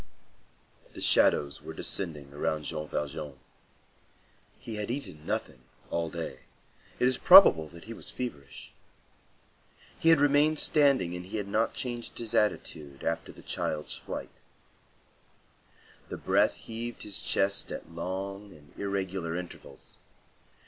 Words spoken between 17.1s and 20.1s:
chest at long and irregular intervals.